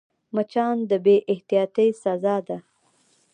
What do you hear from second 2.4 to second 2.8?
ده